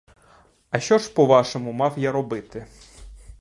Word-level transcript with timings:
А 0.69 0.79
що 0.79 0.97
ж, 0.97 1.13
по-вашому, 1.13 1.71
мав 1.73 1.93
я 1.99 2.11
робити? 2.11 2.67